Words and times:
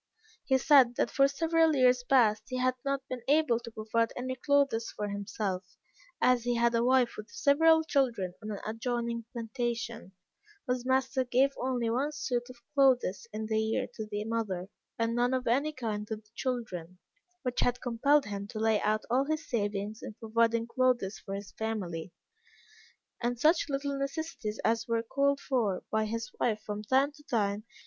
He 0.45 0.57
said, 0.57 0.95
that 0.95 1.11
for 1.11 1.27
several 1.27 1.75
years 1.75 2.01
past, 2.03 2.45
he 2.47 2.57
had 2.57 2.73
not 2.83 3.07
been 3.07 3.21
able 3.27 3.59
to 3.59 3.69
provide 3.69 4.11
any 4.17 4.33
clothes 4.35 4.89
for 4.89 5.07
himself; 5.09 5.77
as 6.19 6.41
he 6.43 6.55
had 6.55 6.73
a 6.73 6.83
wife 6.83 7.13
with 7.17 7.29
several 7.29 7.83
small 7.83 7.83
children, 7.83 8.33
on 8.41 8.49
an 8.49 8.59
adjoining 8.65 9.25
plantation, 9.31 10.13
whose 10.65 10.87
master 10.87 11.23
gave 11.23 11.51
only 11.55 11.91
one 11.91 12.11
suit 12.13 12.49
of 12.49 12.63
clothes 12.73 13.27
in 13.31 13.45
the 13.45 13.59
year 13.61 13.85
to 13.93 14.07
the 14.07 14.23
mother, 14.25 14.69
and 14.97 15.13
none 15.13 15.35
of 15.35 15.45
any 15.45 15.71
kind 15.71 16.07
to 16.07 16.15
the 16.15 16.29
children, 16.33 16.97
which 17.43 17.59
had 17.59 17.79
compelled 17.79 18.25
him 18.25 18.47
to 18.47 18.59
lay 18.59 18.81
out 18.81 19.05
all 19.11 19.25
his 19.25 19.47
savings 19.47 20.01
in 20.01 20.15
providing 20.15 20.65
clothes 20.65 21.19
for 21.23 21.35
his 21.35 21.51
family, 21.51 22.11
and 23.21 23.39
such 23.39 23.69
little 23.69 23.99
necessaries 23.99 24.59
as 24.65 24.87
were 24.87 25.03
called 25.03 25.39
for 25.39 25.83
by 25.91 26.05
his 26.05 26.31
wife 26.39 26.59
from 26.65 26.81
time 26.81 27.11
to 27.11 27.21
time. 27.25 27.65